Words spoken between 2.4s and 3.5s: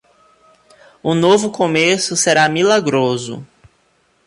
milagroso.